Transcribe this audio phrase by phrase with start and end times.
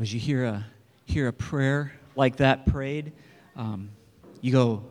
[0.00, 0.66] as you hear a,
[1.04, 3.12] hear a prayer like that prayed,
[3.54, 3.90] um,
[4.40, 4.82] you go,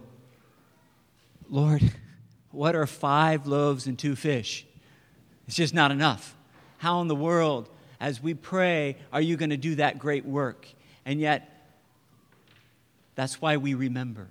[1.50, 1.82] Lord,
[2.52, 4.66] what are five loaves and two fish?
[5.48, 6.36] It's just not enough.
[6.78, 7.70] How in the world,
[8.00, 10.68] as we pray, are you going to do that great work?
[11.06, 11.74] And yet,
[13.16, 14.28] that's why we remember.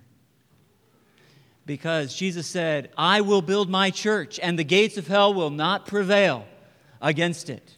[1.67, 5.87] Because Jesus said, I will build my church, and the gates of hell will not
[5.87, 6.47] prevail
[7.03, 7.78] against it.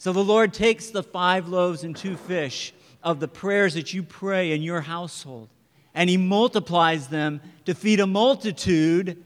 [0.00, 2.72] So the Lord takes the five loaves and two fish
[3.02, 5.50] of the prayers that you pray in your household,
[5.94, 9.22] and He multiplies them to feed a multitude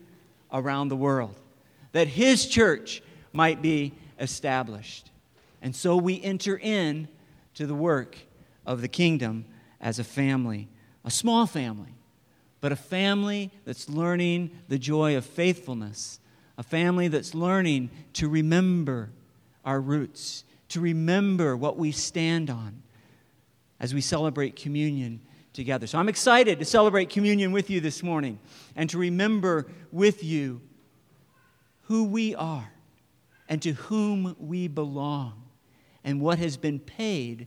[0.53, 1.37] around the world,
[1.93, 5.13] that His church might be established.
[5.63, 7.07] And so we enter in
[7.55, 8.19] to the work
[8.67, 9.45] of the kingdom
[9.81, 10.67] as a family,
[11.05, 11.95] a small family,
[12.61, 16.19] but a family that's learning the joy of faithfulness,
[16.59, 19.11] a family that's learning to remember
[19.65, 20.43] our roots,
[20.75, 22.83] to remember what we stand on
[23.79, 25.21] as we celebrate communion
[25.53, 25.87] together.
[25.87, 28.41] So I'm excited to celebrate communion with you this morning
[28.75, 30.61] and to remember with you
[31.83, 32.73] who we are
[33.49, 35.45] and to whom we belong
[36.03, 37.47] and what has been paid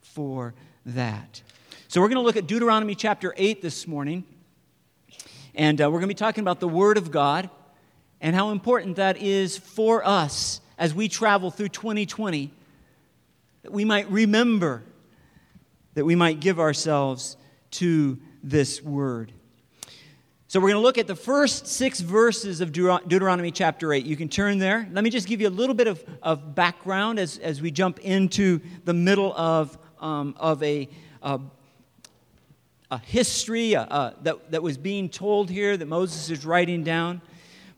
[0.00, 0.54] for
[0.86, 1.42] that.
[1.88, 4.22] So we're going to look at Deuteronomy chapter 8 this morning.
[5.56, 7.50] And uh, we're going to be talking about the Word of God
[8.20, 12.52] and how important that is for us as we travel through 2020,
[13.62, 14.82] that we might remember,
[15.94, 17.36] that we might give ourselves
[17.72, 19.32] to this Word.
[20.50, 24.06] So we're going to look at the first six verses of Deuteronomy chapter 8.
[24.06, 24.88] You can turn there.
[24.90, 27.98] Let me just give you a little bit of, of background as, as we jump
[27.98, 30.88] into the middle of, um, of a,
[31.22, 31.38] a,
[32.90, 37.20] a history uh, that, that was being told here that Moses is writing down.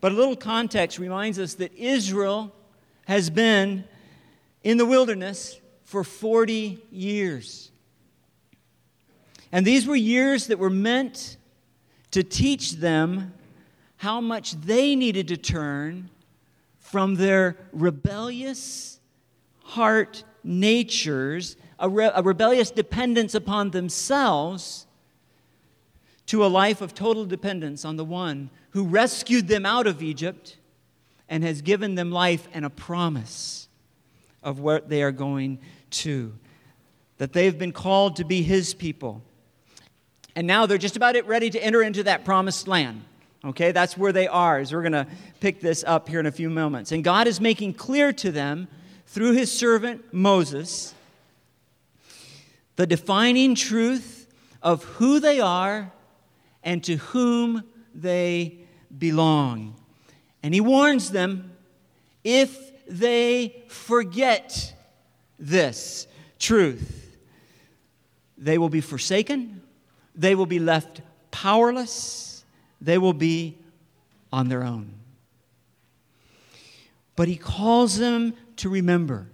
[0.01, 2.55] But a little context reminds us that Israel
[3.07, 3.83] has been
[4.63, 5.60] in the wilderness
[5.91, 7.73] for 40 years.
[9.51, 11.37] And these were years that were meant
[12.13, 13.35] to teach them
[13.97, 16.09] how much they needed to turn
[16.79, 19.01] from their rebellious
[19.65, 24.87] heart natures, a, re- a, rebellious dependence upon themselves,
[26.27, 30.57] to a life of total dependence on the one who rescued them out of Egypt
[31.29, 33.67] and has given them life and a promise
[34.43, 35.59] of where they are going
[35.91, 36.33] to.
[37.19, 39.23] That they've been called to be his people
[40.37, 43.03] and now they're just about ready to enter into that promised land.
[43.45, 45.07] Okay, that's where they are, as we're going to
[45.41, 46.93] pick this up here in a few moments.
[46.93, 48.69] And God is making clear to them
[49.07, 50.95] through his servant Moses
[52.77, 55.93] the defining truth of who they are
[56.63, 57.63] and to whom
[57.95, 58.59] they
[58.97, 59.75] belong.
[60.43, 61.53] And he warns them
[62.25, 64.75] if they forget
[65.41, 66.07] this
[66.39, 67.17] truth,
[68.39, 69.61] they will be forsaken
[70.15, 72.45] they will be left powerless,
[72.81, 73.57] they will be
[74.33, 74.93] on their own.
[77.17, 79.29] But he calls them to remember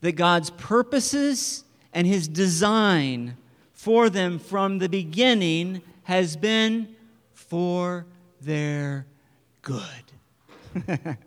[0.00, 3.36] that God's purposes and his design
[3.72, 6.94] for them from the beginning has been
[7.32, 8.06] for
[8.40, 9.06] their
[9.62, 9.78] good.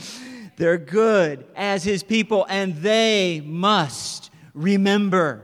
[0.56, 5.42] They're good as his people, and they must remember.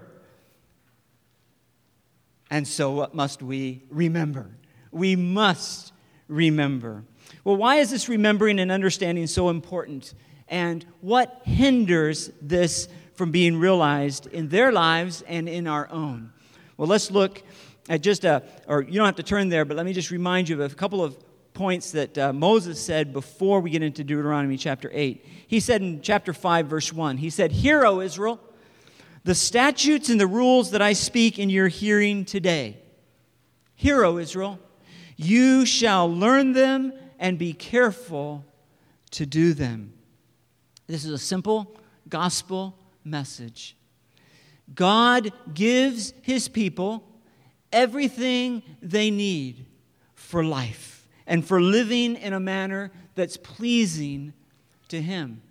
[2.50, 4.50] And so, what must we remember?
[4.90, 5.92] We must
[6.28, 7.04] remember.
[7.44, 10.14] Well, why is this remembering and understanding so important?
[10.48, 16.32] And what hinders this from being realized in their lives and in our own?
[16.76, 17.42] Well, let's look
[17.88, 20.48] at just a, or you don't have to turn there, but let me just remind
[20.48, 21.16] you of a couple of
[21.54, 25.24] points that uh, Moses said before we get into Deuteronomy chapter 8.
[25.46, 28.40] He said in chapter 5, verse 1, he said, Hear, O Israel,
[29.24, 32.78] the statutes and the rules that I speak in your hearing today.
[33.74, 34.58] Hear, O Israel,
[35.16, 38.44] you shall learn them and be careful
[39.12, 39.92] to do them.
[40.86, 41.76] This is a simple
[42.08, 43.76] gospel message.
[44.74, 47.08] God gives his people
[47.72, 49.66] everything they need
[50.14, 50.91] for life
[51.26, 54.32] and for living in a manner that's pleasing
[54.88, 55.42] to him.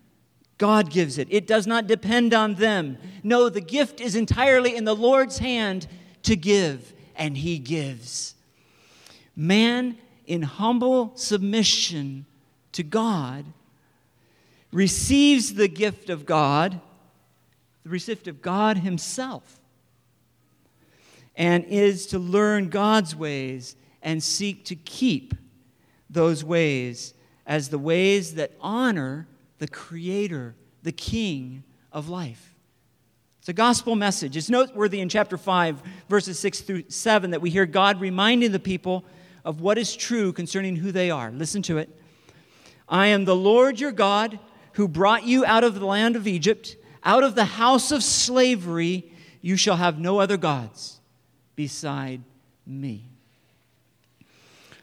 [0.62, 1.27] God gives it.
[1.31, 3.00] It does not depend on them.
[3.23, 5.88] No, the gift is entirely in the Lord's hand
[6.21, 8.35] to give, and He gives.
[9.35, 9.97] Man,
[10.27, 12.27] in humble submission
[12.73, 13.44] to God,
[14.71, 16.79] receives the gift of God,
[17.83, 19.59] the receipt of God Himself,
[21.35, 25.33] and is to learn God's ways and seek to keep
[26.12, 27.13] those ways
[27.46, 29.28] as the ways that honor
[29.58, 32.56] the creator, the king of life.
[33.40, 34.38] It's a gospel message.
[34.38, 38.60] It's noteworthy in chapter 5, verses 6 through 7, that we hear God reminding the
[38.60, 39.04] people
[39.44, 41.31] of what is true concerning who they are.
[41.31, 41.90] Listen to it.
[42.88, 44.38] I am the Lord your God
[44.74, 49.12] who brought you out of the land of Egypt, out of the house of slavery.
[49.42, 51.00] You shall have no other gods
[51.56, 52.22] beside
[52.66, 53.11] me.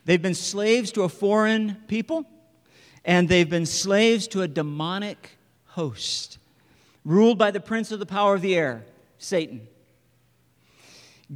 [0.09, 2.25] They've been slaves to a foreign people,
[3.05, 6.39] and they've been slaves to a demonic host,
[7.05, 8.87] ruled by the prince of the power of the air,
[9.19, 9.69] Satan.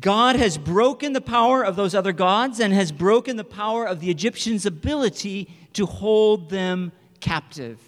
[0.01, 4.01] God has broken the power of those other gods and has broken the power of
[4.01, 7.79] the Egyptians' ability to hold them captive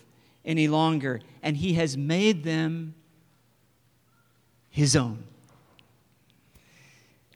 [0.45, 1.23] any longer.
[1.43, 2.95] And he has made them
[4.69, 5.25] his own.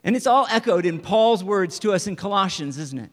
[0.03, 3.09] And it's all echoed in Paul's words to us in Colossians, isn't it?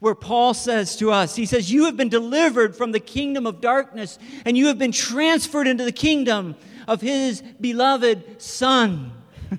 [0.00, 3.60] Where Paul says to us, he says, You have been delivered from the kingdom of
[3.60, 6.56] darkness and you have been transferred into the kingdom
[6.88, 9.12] of his beloved Son,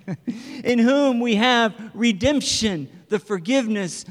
[0.64, 4.06] in whom we have redemption, the forgiveness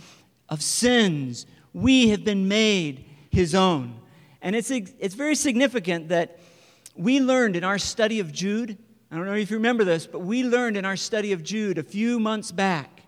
[0.48, 1.46] of sins.
[1.72, 4.00] We have been made his own.
[4.40, 6.38] And it's, it's very significant that
[6.94, 8.78] we learned in our study of Jude,
[9.10, 11.78] I don't know if you remember this, but we learned in our study of Jude
[11.78, 13.02] a few months back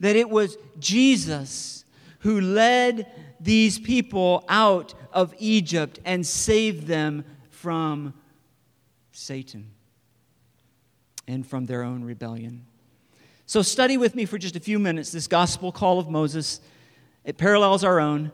[0.00, 1.79] that it was Jesus
[2.20, 3.06] who led
[3.40, 8.14] these people out of Egypt and saved them from
[9.12, 9.70] Satan
[11.26, 12.66] and from their own rebellion.
[13.46, 16.60] So, study with me for just a few minutes this gospel call of Moses.
[17.24, 18.32] It parallels our own,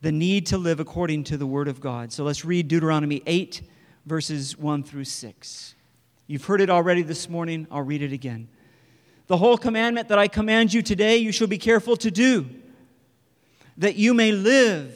[0.00, 2.12] the need to live according to the word of God.
[2.12, 3.62] So, let's read Deuteronomy 8,
[4.06, 5.74] verses 1 through 6.
[6.26, 7.66] You've heard it already this morning.
[7.70, 8.48] I'll read it again.
[9.26, 12.48] The whole commandment that I command you today, you shall be careful to do,
[13.80, 14.94] that you may live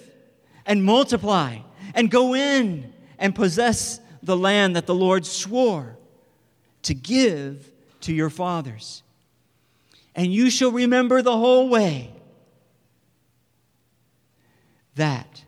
[0.64, 1.58] and multiply
[1.94, 5.96] and go in and possess the land that the Lord swore
[6.82, 7.72] to give
[8.02, 9.02] to your fathers.
[10.14, 12.12] And you shall remember the whole way
[14.94, 15.44] that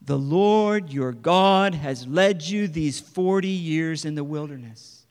[0.00, 5.06] the Lord your God has led you these 40 years in the wilderness,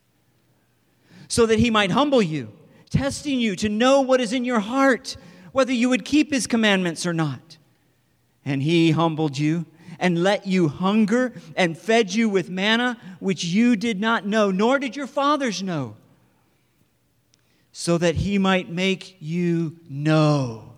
[1.28, 2.52] so that he might humble you,
[2.90, 5.16] testing you to know what is in your heart,
[5.52, 7.56] whether you would keep his commandments or not.
[8.44, 9.66] And he humbled you
[9.98, 14.78] and let you hunger and fed you with manna, which you did not know, nor
[14.78, 15.94] did your fathers know,
[17.70, 20.72] so that he might make you know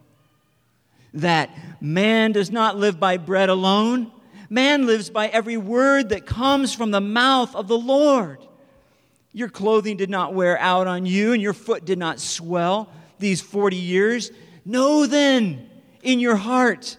[1.14, 1.50] that
[1.80, 4.10] man does not live by bread alone.
[4.50, 8.38] Man lives by every word that comes from the mouth of the Lord.
[9.32, 12.88] Your clothing did not wear out on you, and your foot did not swell
[13.18, 14.30] these 40 years.
[14.64, 15.68] Know then
[16.02, 16.96] in your heart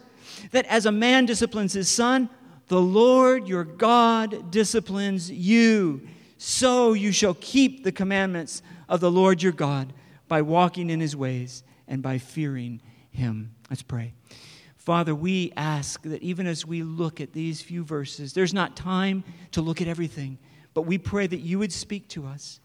[0.51, 2.29] that as a man disciplines his son,
[2.67, 6.07] the Lord your God disciplines you.
[6.37, 9.93] So you shall keep the commandments of the Lord your God
[10.27, 12.81] by walking in his ways and by fearing
[13.11, 13.55] him.
[13.69, 14.13] Let's pray.
[14.77, 19.23] Father, we ask that even as we look at these few verses, there's not time
[19.51, 20.37] to look at everything,
[20.73, 22.59] but we pray that you would speak to us.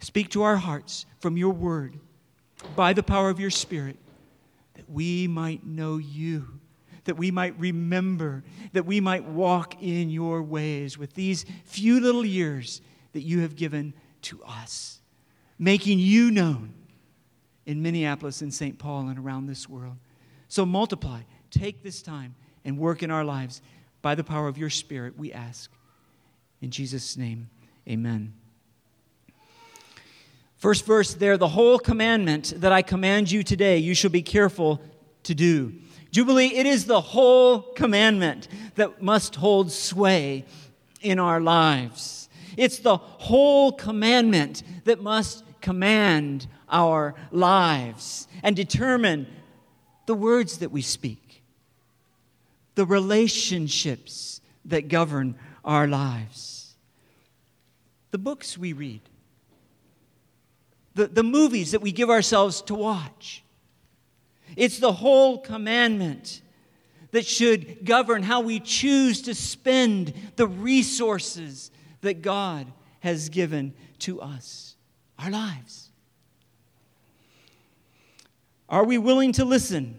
[0.00, 1.98] Speak to our hearts from your word
[2.74, 3.96] by the power of your spirit,
[4.74, 6.60] that we might know you,
[7.04, 12.24] that we might remember, that we might walk in your ways with these few little
[12.24, 12.80] years
[13.12, 15.00] that you have given to us,
[15.58, 16.74] making you known
[17.64, 18.78] in Minneapolis and St.
[18.78, 19.96] Paul and around this world.
[20.48, 21.20] So multiply,
[21.50, 22.34] take this time,
[22.64, 23.62] and work in our lives
[24.02, 25.70] by the power of your Spirit, we ask.
[26.60, 27.48] In Jesus' name,
[27.88, 28.34] amen.
[30.56, 34.80] First verse there the whole commandment that I command you today, you shall be careful
[35.24, 35.74] to do.
[36.10, 40.46] Jubilee, it is the whole commandment that must hold sway
[41.02, 42.28] in our lives.
[42.56, 49.26] It's the whole commandment that must command our lives and determine
[50.06, 51.42] the words that we speak,
[52.76, 56.76] the relationships that govern our lives,
[58.10, 59.02] the books we read,
[60.96, 63.44] the, the movies that we give ourselves to watch.
[64.56, 66.40] It's the whole commandment
[67.10, 72.66] that should govern how we choose to spend the resources that God
[73.00, 74.74] has given to us,
[75.18, 75.90] our lives.
[78.68, 79.98] Are we willing to listen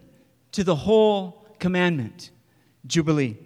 [0.53, 2.31] to the whole commandment?
[2.87, 3.37] Jubilee.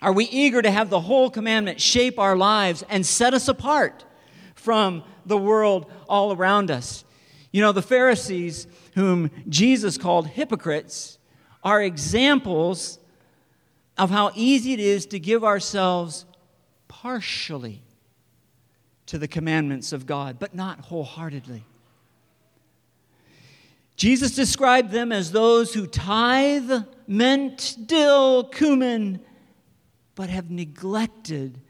[0.00, 4.06] Are we eager to have the whole commandment shape our lives and set us apart
[4.60, 7.04] from the world all around us?
[7.50, 11.18] You know, the Pharisees, whom Jesus called hypocrites,
[11.64, 12.98] are examples
[13.98, 16.24] of how easy it is to give ourselves
[16.88, 17.82] partially
[19.06, 21.64] to the commandments of God, but not wholeheartedly.
[23.96, 29.20] Jesus described them as those who tithe mint, dill, cumin,
[30.14, 31.60] but have neglected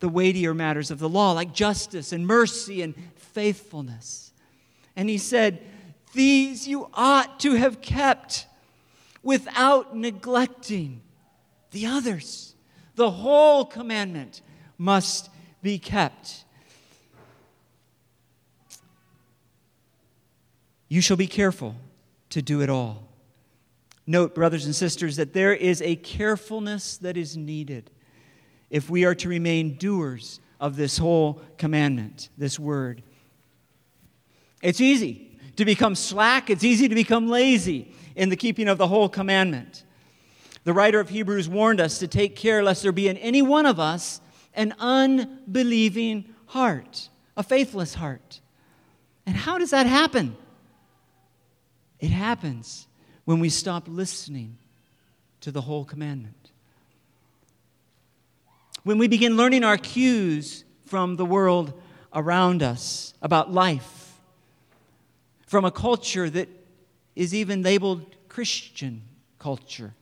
[0.00, 4.32] the weightier matters of the law, like justice and mercy and faithfulness.
[4.94, 5.60] And he said,
[6.12, 8.46] These you ought to have kept
[9.22, 11.00] without neglecting
[11.70, 12.54] the others.
[12.94, 14.40] The whole commandment
[14.78, 15.30] must
[15.62, 16.44] be kept.
[20.88, 21.74] You shall be careful
[22.30, 23.08] to do it all.
[24.06, 27.90] Note, brothers and sisters, that there is a carefulness that is needed
[28.70, 33.02] if we are to remain doers of this whole commandment, this word.
[34.62, 38.88] It's easy to become slack, it's easy to become lazy in the keeping of the
[38.88, 39.84] whole commandment.
[40.64, 43.66] The writer of Hebrews warned us to take care lest there be in any one
[43.66, 44.20] of us
[44.54, 48.40] an unbelieving heart, a faithless heart.
[49.26, 50.36] And how does that happen?
[52.00, 52.88] It happens
[53.24, 54.58] when we stop listening
[55.42, 56.45] to the whole commandment.
[58.86, 61.72] When we begin learning our cues from the world
[62.14, 64.16] around us about life,
[65.48, 66.48] from a culture that
[67.16, 69.02] is even labeled Christian
[69.40, 69.92] culture.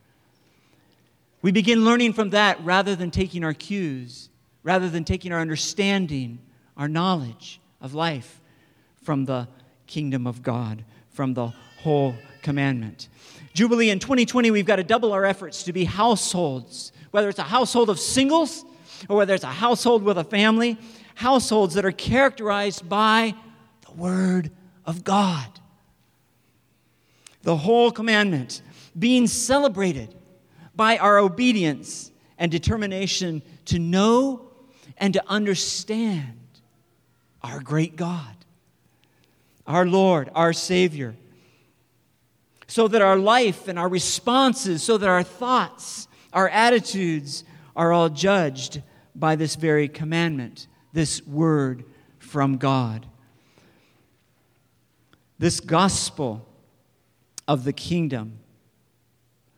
[1.40, 4.28] We begin learning from that rather than taking our cues,
[4.62, 6.38] rather than taking our understanding,
[6.76, 8.38] our knowledge of life
[9.02, 9.48] from the
[9.86, 11.46] kingdom of God, from the
[11.78, 13.08] whole commandment.
[13.54, 17.44] Jubilee in 2020, we've got to double our efforts to be households, whether it's a
[17.44, 18.66] household of singles
[19.08, 20.78] or whether it's a household with a family,
[21.14, 23.34] households that are characterized by
[23.86, 24.50] the Word
[24.84, 25.46] of God.
[27.42, 28.62] The whole commandment
[28.98, 30.14] being celebrated
[30.74, 34.48] by our obedience and determination to know
[34.96, 36.38] and to understand
[37.42, 38.34] our great God,
[39.66, 41.14] our Lord, our Savior
[42.66, 47.44] so that our life and our responses, so that our thoughts, our attitudes
[47.76, 48.82] are all judged
[49.14, 51.84] by this very commandment, this word
[52.18, 53.06] from God.
[55.38, 56.46] This gospel
[57.46, 58.38] of the kingdom.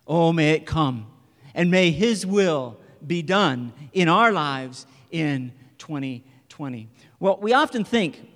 [0.07, 1.07] Oh, may it come,
[1.55, 6.89] and may His will be done in our lives in 2020.
[7.21, 8.29] Well, we often think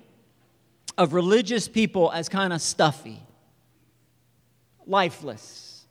[0.97, 3.21] of religious people as kind of stuffy
[4.85, 5.85] lifeless.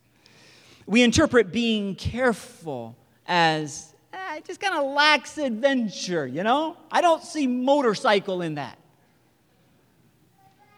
[0.87, 2.97] We interpret being careful
[3.27, 3.90] as
[4.37, 6.77] eh, just kind of lacks adventure, you know?
[6.91, 8.79] I don't see motorcycle in that.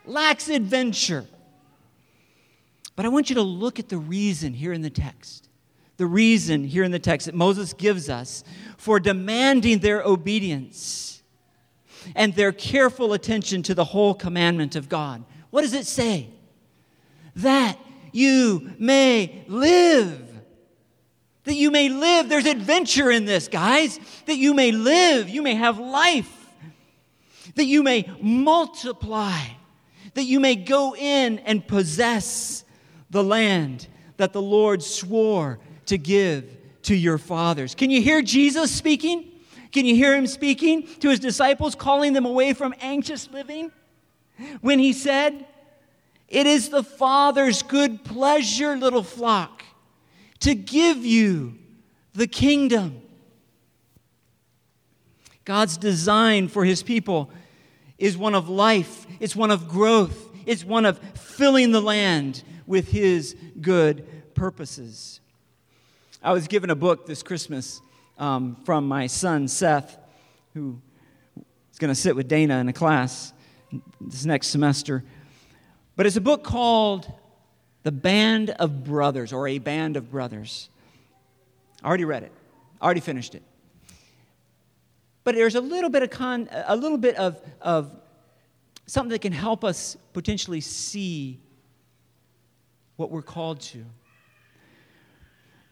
[0.04, 1.26] Lacks adventure.
[2.97, 5.49] But I want you to look at the reason here in the text.
[5.97, 8.44] The reason here in the text that Moses gives us
[8.76, 11.23] for demanding their obedience
[12.16, 15.25] and their careful attention to the whole commandment of God.
[15.50, 16.28] What does it say?
[17.37, 17.78] That
[18.12, 20.31] you may live.
[21.44, 22.28] That you may live.
[22.28, 23.99] There's adventure in this, guys.
[24.26, 25.28] That you may live.
[25.28, 26.30] You may have life.
[27.56, 29.40] That you may multiply.
[30.14, 32.64] That you may go in and possess
[33.11, 36.44] the land that the Lord swore to give
[36.82, 37.75] to your fathers.
[37.75, 39.28] Can you hear Jesus speaking?
[39.72, 43.72] Can you hear him speaking to his disciples, calling them away from anxious living?
[44.61, 45.46] When he said,
[46.28, 49.62] it is the Father's good pleasure, little flock,
[50.42, 51.58] to give you
[52.14, 53.00] the kingdom.
[55.44, 57.30] God's design for his people
[57.96, 62.88] is one of life, it's one of growth, it's one of filling the land with
[62.88, 65.20] his good purposes.
[66.22, 67.80] I was given a book this Christmas
[68.18, 69.96] um, from my son Seth,
[70.54, 70.80] who
[71.72, 73.32] is going to sit with Dana in a class
[74.00, 75.04] this next semester.
[75.94, 77.11] But it's a book called
[77.82, 80.68] The Band of Brothers or A Band of Brothers.
[81.82, 82.32] I already read it,
[82.80, 83.42] I already finished it.
[85.24, 87.90] But there's a little bit of, con, a little bit of, of
[88.86, 91.38] something that can help us potentially see
[92.96, 93.84] what we're called to.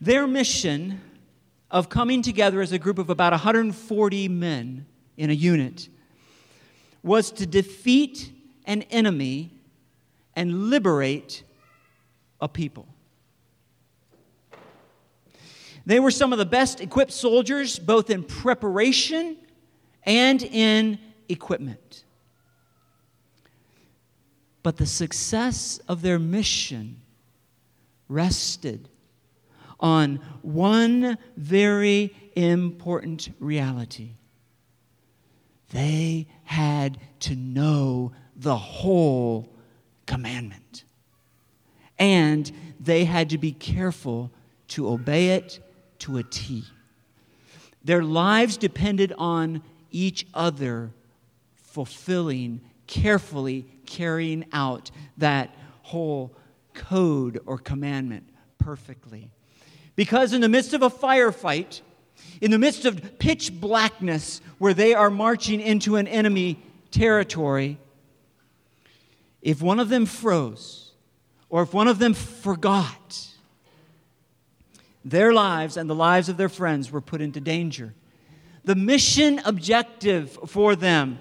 [0.01, 1.01] Their mission
[1.71, 4.87] of coming together as a group of about 140 men
[5.17, 5.89] in a unit
[7.03, 8.33] was to defeat
[8.65, 9.51] an enemy
[10.35, 11.43] and liberate
[12.41, 12.87] a people.
[15.87, 19.37] They were some of the best equipped soldiers, both in preparation
[20.05, 22.05] and in equipment.
[24.63, 27.01] But the success of their mission
[28.09, 28.89] rested
[29.79, 34.17] on one very important reality
[35.71, 39.55] They had to know the whole
[40.07, 40.85] commandment.
[42.01, 44.33] And they had to be careful
[44.69, 45.61] to obey it
[46.01, 46.65] to a T.
[47.85, 50.91] Their lives depended on each other
[51.57, 56.35] fulfilling, carefully carrying out that whole
[56.75, 58.29] code or commandment
[58.59, 59.31] perfectly.
[59.95, 61.81] Because in the midst of a firefight,
[62.41, 67.79] in the midst of pitch blackness where they are marching into an enemy territory,
[69.43, 70.90] if one of them froze
[71.51, 73.27] or if one of them forgot,
[75.05, 77.93] their lives and the lives of their friends were put into danger.
[78.65, 81.19] The mission objective for them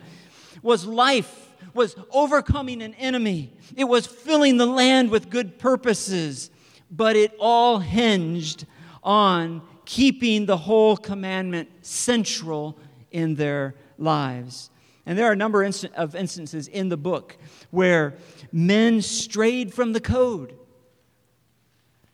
[0.62, 6.52] was life, was overcoming an enemy, it was filling the land with good purposes,
[6.92, 8.66] but it all hinged
[9.04, 12.78] on keeping the whole commandment central
[13.12, 14.70] in their lives.
[15.06, 17.36] And there are a number of instances in the book
[17.72, 18.14] where
[18.52, 20.56] men strayed from the code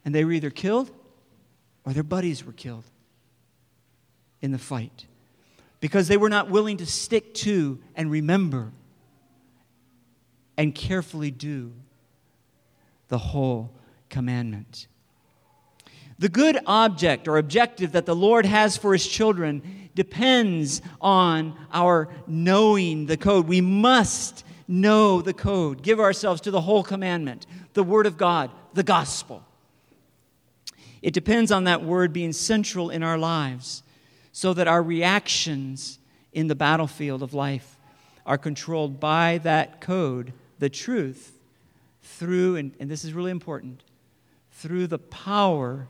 [0.04, 0.92] and they were either killed
[1.86, 2.86] or their buddies were killed
[4.42, 5.06] in the fight
[5.80, 8.72] because they were not willing to stick to and remember
[10.58, 11.74] and carefully do
[13.08, 13.72] the whole
[14.10, 14.88] commandment.
[16.18, 22.10] The good object or objective that the Lord has for his children depends on our
[22.26, 23.48] knowing the code.
[23.48, 28.52] We must know the code, give ourselves to the whole commandment, the Word of God,
[28.74, 29.44] the gospel.
[31.02, 33.84] It depends on that word being central in our lives
[34.32, 36.00] so that our reactions
[36.34, 37.78] in the battlefield of life
[38.26, 41.38] are controlled by that code, the truth,
[42.02, 43.84] through, and, and this is really important,
[44.52, 45.88] through the power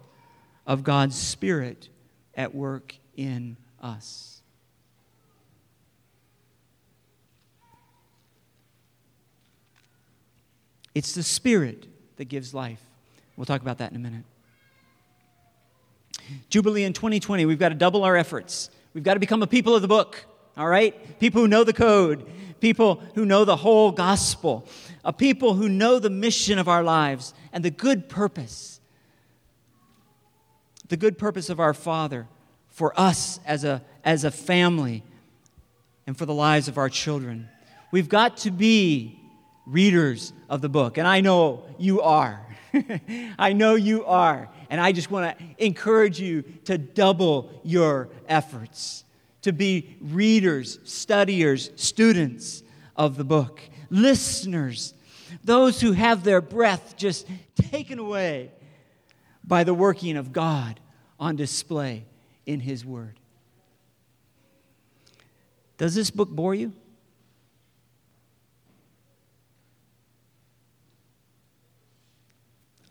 [0.68, 1.88] of God's Spirit
[2.36, 4.35] at work in us.
[10.96, 12.82] It's the Spirit that gives life.
[13.36, 14.24] We'll talk about that in a minute.
[16.50, 18.70] Jubilee in 2020, we've got to double our efforts.
[18.94, 21.20] We've got to become a people of the book, all right?
[21.20, 22.26] People who know the code,
[22.62, 24.68] people who know the whole gospel,
[25.04, 28.80] a people who know the mission of our lives and the good purpose.
[30.88, 32.28] The good purpose of our Father
[32.70, 35.04] for us as a, as a family
[36.08, 37.50] and for the lives of our children.
[37.92, 39.20] We've got to be
[39.66, 42.46] readers of the book, and I know you are.
[43.40, 44.50] I know you are.
[44.70, 49.04] And I just want to encourage you to double your efforts,
[49.44, 52.64] to be readers, studiers, students
[52.96, 54.94] of the book, listeners,
[55.44, 58.52] those who have their breath just taken away
[59.44, 60.80] by the working of God
[61.20, 62.06] on display
[62.46, 63.20] in His Word.
[65.78, 66.74] Does this book bore you?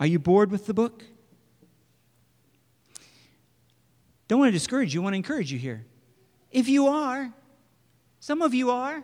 [0.00, 1.02] Are you bored with the book?
[4.26, 5.84] Don't want to discourage you, I want to encourage you here.
[6.50, 7.32] If you are,
[8.20, 9.02] some of you are,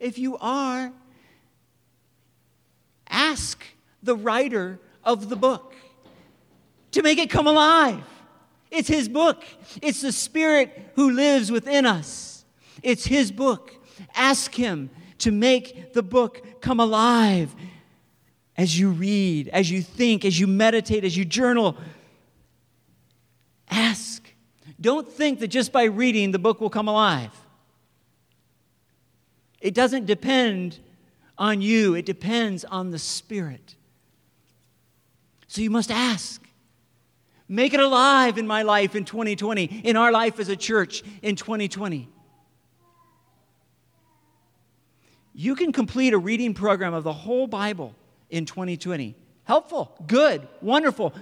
[0.00, 0.92] if you are,
[3.08, 3.64] ask
[4.02, 5.74] the writer of the book
[6.92, 8.02] to make it come alive.
[8.70, 9.44] It's his book,
[9.82, 12.44] it's the Spirit who lives within us.
[12.82, 13.72] It's his book.
[14.14, 17.54] Ask him to make the book come alive
[18.56, 21.76] as you read, as you think, as you meditate, as you journal.
[23.70, 24.26] Ask
[24.80, 27.32] don't think that just by reading the book will come alive.
[29.60, 30.78] It doesn't depend
[31.38, 33.74] on you, it depends on the Spirit.
[35.48, 36.42] So you must ask.
[37.48, 41.36] Make it alive in my life in 2020, in our life as a church in
[41.36, 42.08] 2020.
[45.32, 47.94] You can complete a reading program of the whole Bible
[48.30, 49.14] in 2020.
[49.44, 51.14] Helpful, good, wonderful,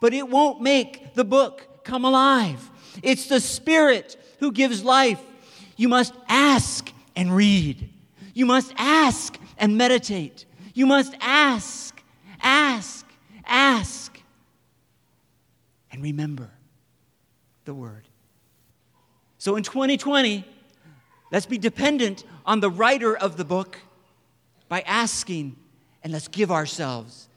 [0.00, 2.70] but it won't make the book come alive.
[3.02, 5.20] It's the Spirit who gives life.
[5.76, 7.88] You must ask and read.
[8.34, 10.44] You must ask and meditate.
[10.74, 12.00] You must ask,
[12.40, 13.06] ask,
[13.44, 14.20] ask,
[15.90, 16.50] and remember
[17.64, 18.08] the Word.
[19.38, 20.44] So in 2020,
[21.30, 23.78] let's be dependent on the writer of the book
[24.68, 25.56] by asking,
[26.02, 27.28] and let's give ourselves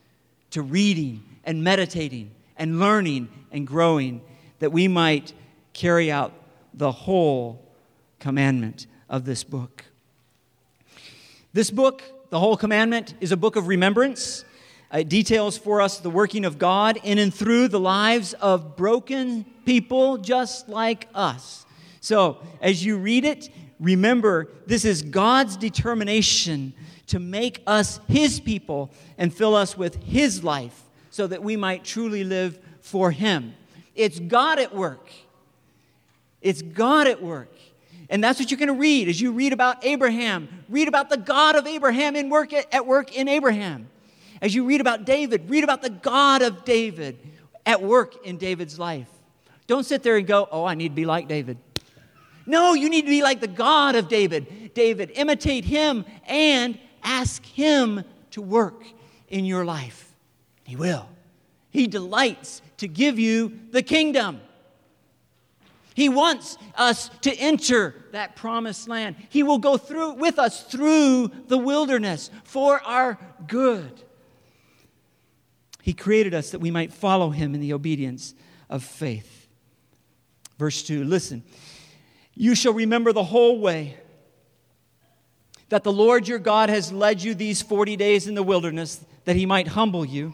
[0.51, 4.21] to reading and meditating and learning and growing
[4.59, 5.33] that we might
[5.73, 6.33] carry out
[6.73, 7.61] the whole
[8.19, 9.85] commandment of this book.
[11.53, 14.45] This book, the whole commandment, is a book of remembrance.
[14.93, 19.45] It details for us the working of God in and through the lives of broken
[19.65, 21.65] people just like us.
[22.01, 23.49] So, as you read it,
[23.81, 26.73] Remember, this is God's determination
[27.11, 31.83] to make us His people and fill us with His life so that we might
[31.83, 33.53] truly live for Him.
[33.95, 35.09] It's God at work.
[36.41, 37.53] It's God at work.
[38.09, 40.49] And that's what you're going to read as you read about Abraham.
[40.67, 43.89] Read about the God of Abraham in work at, at work in Abraham.
[44.41, 47.17] As you read about David, read about the God of David
[47.65, 49.07] at work in David's life.
[49.67, 51.57] Don't sit there and go, "Oh, I need to be like David."
[52.45, 54.73] No, you need to be like the God of David.
[54.73, 58.83] David, imitate him and ask him to work
[59.27, 60.13] in your life.
[60.63, 61.07] He will.
[61.69, 64.41] He delights to give you the kingdom.
[65.93, 69.15] He wants us to enter that promised land.
[69.29, 74.01] He will go through with us through the wilderness for our good.
[75.81, 78.33] He created us that we might follow him in the obedience
[78.69, 79.47] of faith.
[80.57, 81.43] Verse 2 Listen,
[82.35, 83.97] you shall remember the whole way
[85.71, 89.37] that the Lord your God has led you these 40 days in the wilderness, that
[89.37, 90.33] he might humble you,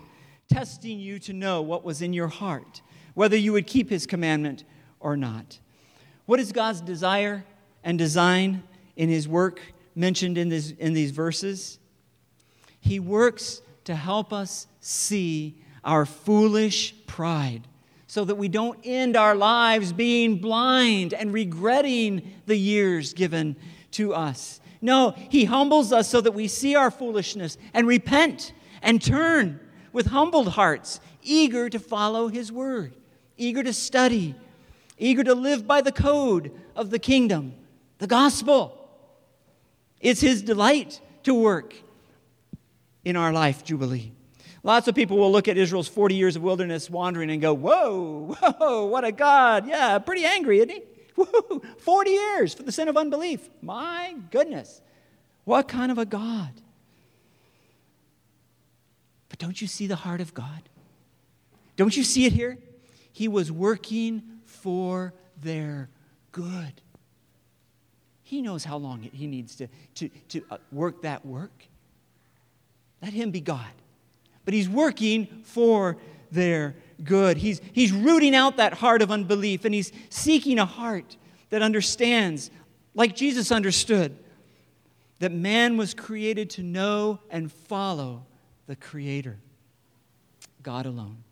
[0.51, 2.81] testing you to know what was in your heart,
[3.13, 4.63] whether you would keep his commandment
[4.99, 5.59] or not.
[6.25, 7.45] What is God's desire
[7.83, 8.63] and design
[8.95, 9.61] in his work
[9.93, 11.77] mentioned in, this, in these verses?
[12.79, 17.67] He works to help us see our foolish pride
[18.07, 23.55] so that we don't end our lives being blind and regretting the years given
[23.91, 24.61] to us.
[24.81, 29.59] No, He humbles us so that we see our foolishness and repent and turn
[29.91, 32.93] with humbled hearts, eager to follow His word,
[33.37, 34.35] eager to study,
[34.97, 37.53] eager to live by the code of the kingdom,
[37.97, 38.89] the gospel.
[39.99, 41.75] It's His delight to work
[43.03, 44.11] in our life, Jubilee.
[44.63, 48.35] Lots of people will look at Israel's 40 years of wilderness wandering and go, Whoa,
[48.39, 49.67] whoa, what a God.
[49.67, 50.81] Yeah, pretty angry, isn't he?
[51.49, 53.49] Woo, 40 years for the sin of unbelief.
[53.61, 54.81] My goodness.
[55.45, 56.51] What kind of a God?
[59.29, 60.69] But don't you see the heart of God?
[61.75, 62.57] Don't you see it here?
[63.11, 65.89] He was working for their
[66.31, 66.81] good.
[68.23, 71.63] He knows how long he needs to, to, to uh, work that work.
[73.01, 73.71] Let him be God.
[74.43, 75.97] But he's working for
[76.31, 77.37] their good.
[77.37, 81.17] He's, he's rooting out that heart of unbelief and he's seeking a heart
[81.49, 82.51] that understands,
[82.93, 84.17] like Jesus understood,
[85.19, 88.25] that man was created to know and follow
[88.67, 89.37] the Creator,
[90.61, 91.23] God alone.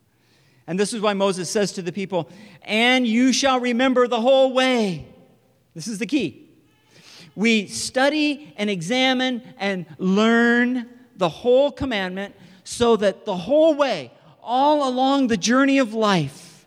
[0.67, 2.29] And this is why Moses says to the people,
[2.63, 5.05] And you shall remember the whole way.
[5.75, 6.49] This is the key.
[7.35, 14.11] We study and examine and learn the whole commandment so that the whole way,
[14.45, 16.65] all along the journey of life,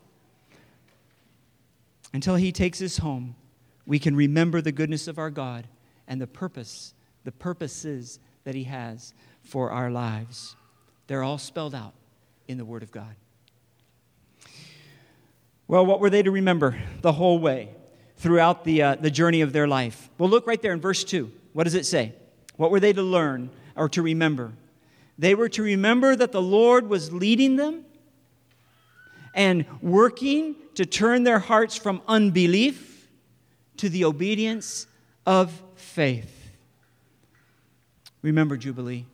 [2.12, 3.36] until he takes us home,
[3.86, 5.66] we can remember the goodness of our God
[6.06, 6.92] and the purpose,
[7.24, 10.56] the purposes that he has for our lives.
[11.06, 11.94] They're all spelled out
[12.48, 13.14] in the Word of God.
[15.68, 17.68] Well, what were they to remember the whole way
[18.16, 20.10] throughout the, uh, the journey of their life?
[20.18, 21.30] Well, look right there in verse 2.
[21.52, 22.14] What does it say?
[22.56, 24.52] What were they to learn or to remember?
[25.18, 27.84] They were to remember that the Lord was leading them
[29.34, 33.08] and working to turn their hearts from unbelief
[33.78, 34.86] to the obedience
[35.26, 36.52] of faith.
[38.22, 39.06] Remember Jubilee.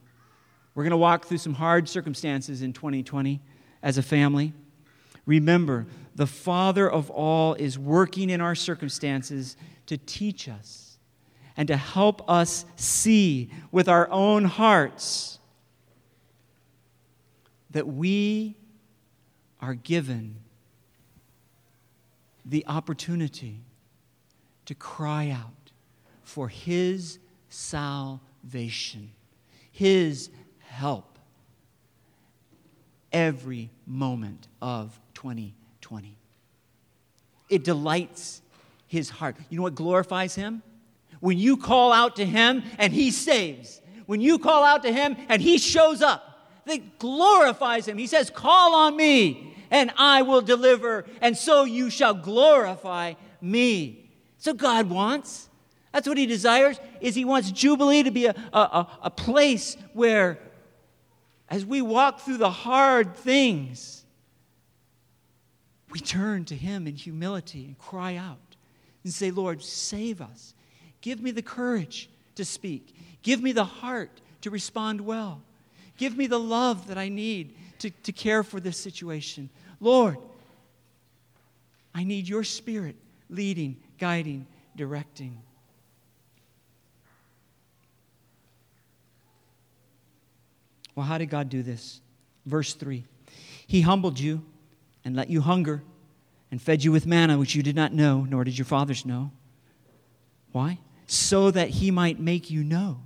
[0.74, 3.40] We're going to walk through some hard circumstances in 2020
[3.82, 4.52] as a family.
[5.24, 10.98] Remember, the Father of all is working in our circumstances to teach us
[11.56, 15.33] and to help us see with our own hearts
[17.74, 18.54] that we
[19.60, 20.36] are given
[22.44, 23.58] the opportunity
[24.64, 25.72] to cry out
[26.22, 29.10] for His salvation,
[29.72, 31.18] His help
[33.12, 36.16] every moment of 2020.
[37.48, 38.40] It delights
[38.86, 39.34] His heart.
[39.50, 40.62] You know what glorifies Him?
[41.18, 43.80] When you call out to Him and He saves.
[44.06, 46.33] When you call out to Him and He shows up
[46.66, 47.98] that glorifies him.
[47.98, 54.10] He says, Call on me, and I will deliver, and so you shall glorify me.
[54.38, 55.48] So God wants.
[55.92, 60.38] That's what he desires, is he wants Jubilee to be a, a, a place where
[61.48, 64.04] as we walk through the hard things,
[65.90, 68.56] we turn to him in humility and cry out
[69.04, 70.54] and say, Lord, save us.
[71.00, 72.96] Give me the courage to speak.
[73.22, 75.42] Give me the heart to respond well.
[75.96, 79.48] Give me the love that I need to, to care for this situation.
[79.80, 80.18] Lord,
[81.94, 82.96] I need your spirit
[83.30, 85.40] leading, guiding, directing.
[90.94, 92.00] Well, how did God do this?
[92.46, 93.04] Verse 3
[93.66, 94.44] He humbled you
[95.04, 95.82] and let you hunger
[96.50, 99.30] and fed you with manna, which you did not know, nor did your fathers know.
[100.52, 100.78] Why?
[101.06, 103.00] So that he might make you know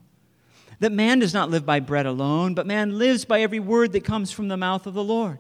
[0.81, 4.05] that man does not live by bread alone, but man lives by every word that
[4.05, 5.39] comes from the mouth of the Lord.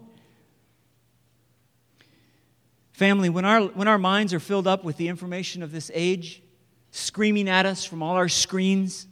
[2.92, 6.42] Family, when our, when our minds are filled up with the information of this age,
[6.90, 9.07] screaming at us from all our screens,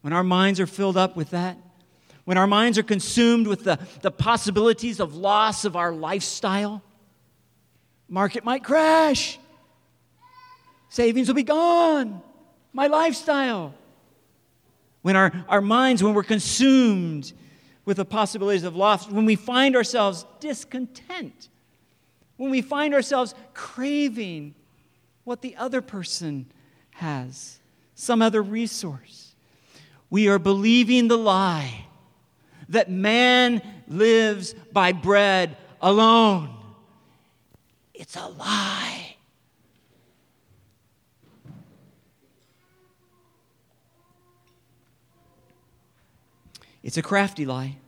[0.00, 1.56] when our minds are filled up with that,
[2.24, 6.82] when our minds are consumed with the, the possibilities of loss of our lifestyle,
[8.08, 9.38] market might crash,
[10.88, 12.20] savings will be gone,
[12.72, 13.74] my lifestyle.
[15.04, 17.34] When our, our minds, when we're consumed
[17.84, 21.50] with the possibilities of loss, when we find ourselves discontent,
[22.38, 24.54] when we find ourselves craving
[25.24, 26.46] what the other person
[26.92, 27.60] has,
[27.94, 29.34] some other resource,
[30.08, 31.84] we are believing the lie
[32.70, 36.48] that man lives by bread alone.
[37.92, 39.13] It's a lie.
[46.84, 47.78] It's a crafty lie,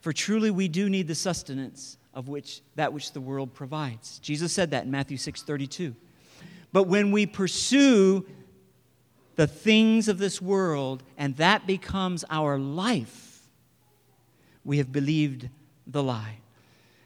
[0.00, 4.18] for truly we do need the sustenance of which that which the world provides.
[4.20, 5.94] Jesus said that in Matthew 6:32.
[6.72, 8.26] But when we pursue
[9.36, 13.46] the things of this world and that becomes our life,
[14.64, 15.50] we have believed
[15.86, 16.38] the lie.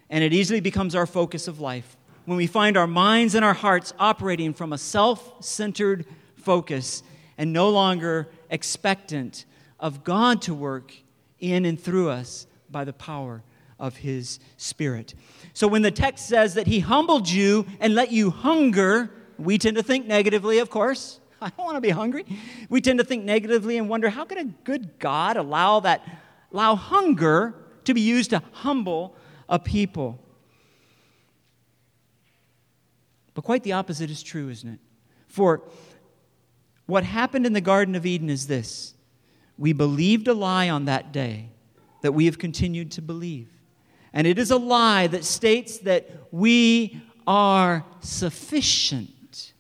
[0.09, 3.55] And it easily becomes our focus of life when we find our minds and our
[3.55, 7.03] hearts operating from a self centered focus
[7.37, 9.47] and no longer expectant
[9.81, 10.95] of God to work
[11.41, 13.43] in and through us by the power
[13.79, 15.15] of His Spirit.
[15.53, 19.77] So when the text says that He humbled you and let you hunger, we tend
[19.77, 21.19] to think negatively, of course.
[21.43, 22.25] I don't want to be hungry.
[22.69, 26.07] We tend to think negatively and wonder how could a good God allow that
[26.53, 29.17] allow hunger to be used to humble
[29.49, 30.19] a people?
[33.35, 34.81] But quite the opposite is true, isn't it?
[35.29, 35.63] For
[36.87, 38.95] what happened in the Garden of Eden is this
[39.61, 41.51] we believed a lie on that day
[42.01, 43.47] that we have continued to believe.
[44.15, 49.53] And it is a lie that states that we are sufficient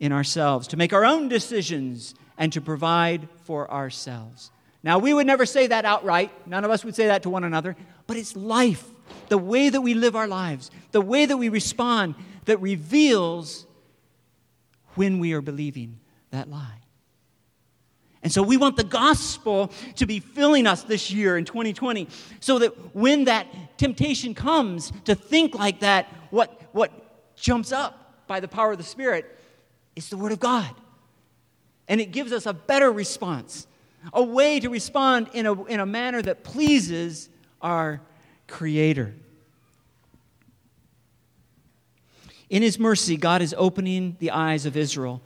[0.00, 4.50] in ourselves to make our own decisions and to provide for ourselves.
[4.82, 6.32] Now, we would never say that outright.
[6.46, 8.88] None of us would say that to one another, but it's life,
[9.28, 12.14] the way that we live our lives, the way that we respond
[12.46, 13.66] that reveals
[14.94, 16.85] when we are believing that lie.
[18.26, 22.08] And so we want the gospel to be filling us this year in 2020
[22.40, 28.40] so that when that temptation comes to think like that, what, what jumps up by
[28.40, 29.38] the power of the Spirit
[29.94, 30.74] is the Word of God.
[31.86, 33.68] And it gives us a better response,
[34.12, 37.28] a way to respond in a, in a manner that pleases
[37.62, 38.00] our
[38.48, 39.14] Creator.
[42.50, 45.22] In His mercy, God is opening the eyes of Israel,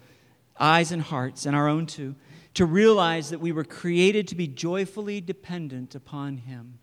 [0.58, 2.14] eyes and hearts, and our own too
[2.54, 6.78] to realize that we were created to be joyfully dependent upon Him.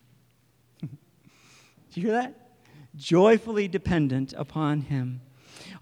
[0.82, 0.88] Do
[1.93, 2.51] you hear that?
[2.95, 5.21] Joyfully dependent upon Him.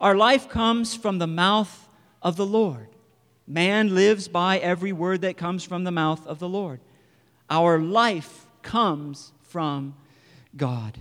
[0.01, 1.89] Our life comes from the mouth
[2.21, 2.87] of the Lord.
[3.47, 6.81] Man lives by every word that comes from the mouth of the Lord.
[7.49, 9.95] Our life comes from
[10.57, 10.97] God.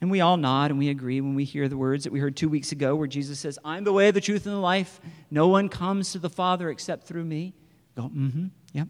[0.00, 2.36] And we all nod and we agree when we hear the words that we heard
[2.36, 5.00] two weeks ago where Jesus says, I'm the way, the truth, and the life.
[5.30, 7.54] No one comes to the Father except through me.
[7.96, 8.88] Go, mm hmm, yep.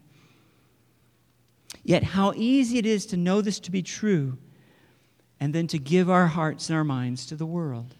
[1.83, 4.37] Yet, how easy it is to know this to be true
[5.39, 7.95] and then to give our hearts and our minds to the world.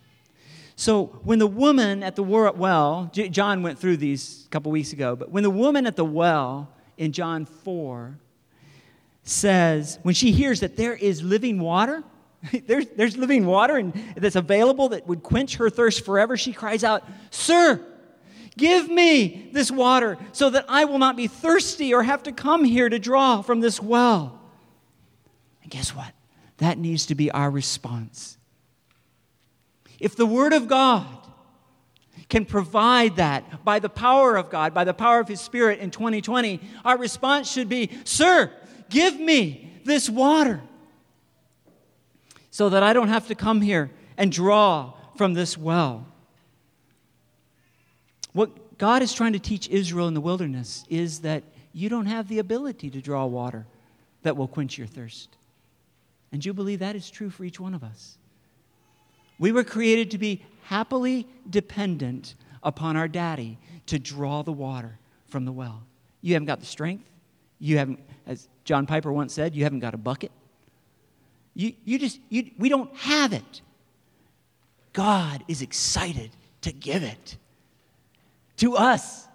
[0.75, 5.15] So, when the woman at the well, John went through these a couple weeks ago,
[5.15, 8.19] but when the woman at the well in John 4
[9.23, 12.03] says, when she hears that there is living water,
[12.67, 16.83] there's, there's living water and that's available that would quench her thirst forever, she cries
[16.83, 17.83] out, Sir,
[18.57, 22.63] Give me this water so that I will not be thirsty or have to come
[22.63, 24.41] here to draw from this well.
[25.61, 26.11] And guess what?
[26.57, 28.37] That needs to be our response.
[29.99, 31.05] If the Word of God
[32.29, 35.91] can provide that by the power of God, by the power of His Spirit in
[35.91, 38.51] 2020, our response should be Sir,
[38.89, 40.61] give me this water
[42.49, 46.07] so that I don't have to come here and draw from this well.
[48.37, 51.41] What God is trying to teach Israel in the wilderness is that
[51.73, 53.65] you don't have the ability to draw water
[54.21, 55.29] that will quench your thirst.
[56.31, 58.19] And you believe that is true for each one of us.
[59.39, 65.45] We were created to be happily dependent upon our daddy to draw the water from
[65.45, 65.81] the well.
[66.21, 67.09] You haven't got the strength,
[67.57, 70.31] You haven't, as John Piper once said, you haven't got a bucket.
[71.55, 73.61] You, you just, you, we don't have it.
[74.93, 76.29] God is excited
[76.61, 77.37] to give it
[78.57, 79.27] to us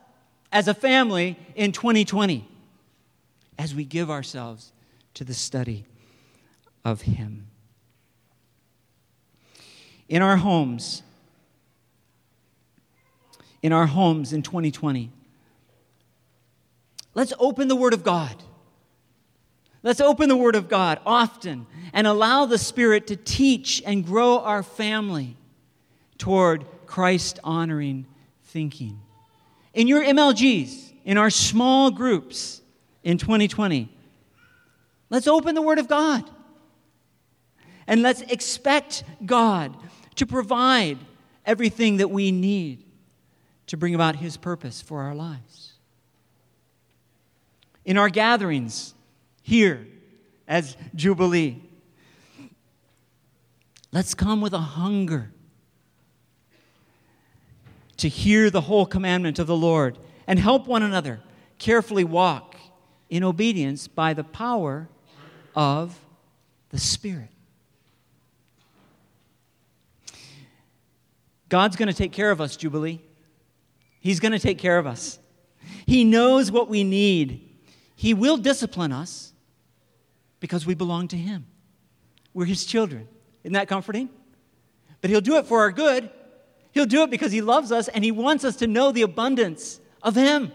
[0.53, 2.47] as a family in 2020
[3.59, 4.73] as we give ourselves
[5.15, 5.85] to the study
[6.85, 7.47] of Him.
[10.09, 11.03] In our homes,
[13.63, 15.11] in our homes in 2020,
[17.15, 18.37] let's open the Word of God.
[19.83, 24.39] Let's open the Word of God often and allow the Spirit to teach and grow
[24.39, 25.37] our family
[26.19, 28.07] toward Christ honoring
[28.45, 29.01] thinking.
[29.75, 32.61] In your MLGs, in our small groups
[33.03, 33.89] in 2020,
[35.11, 36.29] let's open the Word of God.
[37.87, 39.77] And let's expect God
[40.17, 40.99] to provide
[41.45, 42.85] everything that we need
[43.67, 45.73] to bring about His purpose for our lives.
[47.85, 48.95] In our gatherings
[49.43, 49.87] here
[50.47, 51.61] as Jubilee,
[53.91, 55.33] let's come with a hunger
[58.03, 61.21] to hear the whole commandment of the Lord and help one another
[61.59, 62.57] carefully walk
[63.09, 64.89] in obedience by the power
[65.55, 65.97] of
[66.71, 67.29] the Spirit.
[71.49, 73.01] God's going to take care of us, Jubilee.
[74.01, 75.21] He's going to take care of us.
[75.87, 77.51] He knows what we need.
[77.95, 79.33] He will discipline us
[80.41, 81.47] because we belong to Him.
[82.35, 83.07] We're His children.
[83.45, 84.11] Isn't that comforting?
[85.01, 86.11] But He'll do it for our good.
[86.73, 89.81] He'll do it because He loves us and He wants us to know the abundance
[90.03, 90.53] of Him.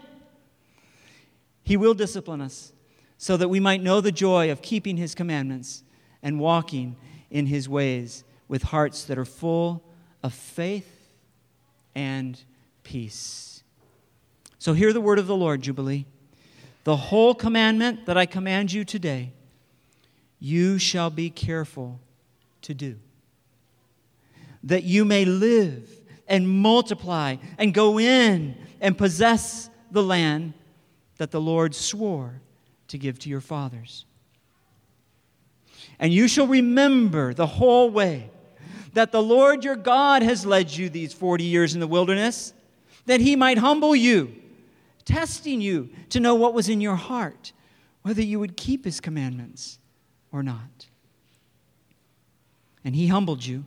[1.62, 2.72] He will discipline us
[3.16, 5.82] so that we might know the joy of keeping His commandments
[6.22, 6.96] and walking
[7.30, 9.84] in His ways with hearts that are full
[10.22, 11.10] of faith
[11.94, 12.42] and
[12.82, 13.62] peace.
[14.58, 16.06] So hear the word of the Lord, Jubilee.
[16.84, 19.32] The whole commandment that I command you today,
[20.40, 22.00] you shall be careful
[22.62, 22.96] to do,
[24.62, 25.97] that you may live
[26.28, 30.52] and multiply and go in and possess the land
[31.16, 32.40] that the Lord swore
[32.88, 34.04] to give to your fathers.
[35.98, 38.30] And you shall remember the whole way
[38.92, 42.52] that the Lord your God has led you these 40 years in the wilderness,
[43.06, 44.34] that he might humble you,
[45.04, 47.52] testing you to know what was in your heart,
[48.02, 49.78] whether you would keep his commandments
[50.30, 50.86] or not.
[52.84, 53.66] And he humbled you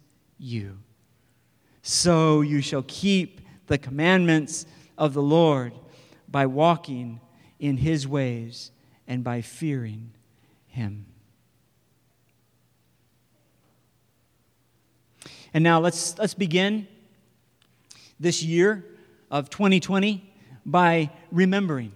[0.41, 0.79] you.
[1.83, 4.65] So you shall keep the commandments
[4.97, 5.73] of the Lord
[6.27, 7.21] by walking
[7.59, 8.71] in his ways
[9.07, 10.11] and by fearing
[10.67, 11.05] him.
[15.53, 16.87] And now let's, let's begin
[18.19, 18.85] this year
[19.29, 20.23] of 2020
[20.65, 21.91] by remembering,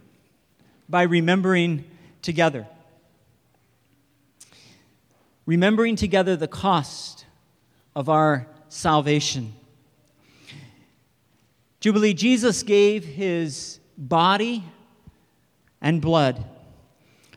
[0.90, 1.86] by remembering
[2.22, 2.68] together.
[5.46, 7.25] Remembering together the cost
[7.96, 9.54] of our salvation.
[11.80, 14.64] Jubilee, Jesus gave his body
[15.82, 16.44] and blood.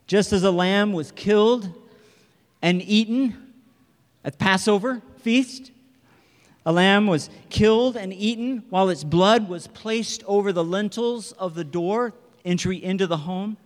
[0.07, 1.73] Just as a lamb was killed
[2.63, 3.37] and eaten
[4.25, 5.71] at Passover feast,
[6.65, 11.55] a lamb was killed and eaten while its blood was placed over the lintels of
[11.55, 13.57] the door, entry into the home,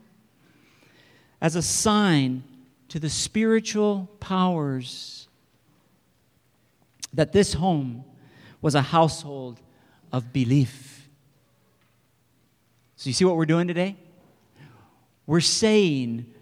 [1.40, 2.42] as a sign
[2.88, 5.21] to the spiritual powers
[7.12, 8.04] that this home
[8.60, 9.60] was a household
[10.12, 11.08] of belief.
[12.96, 13.96] So, you see what we're doing today?
[15.26, 16.32] We're saying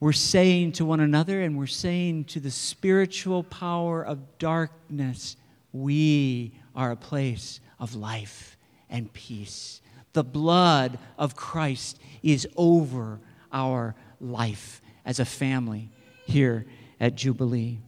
[0.00, 5.36] we're saying to one another and we're saying to the spiritual power of darkness,
[5.72, 8.56] we are a place of life
[8.88, 9.82] and peace.
[10.14, 13.20] The blood of Christ is over
[13.52, 15.90] our life as a family
[16.24, 16.64] here
[17.00, 17.80] at Jubilee.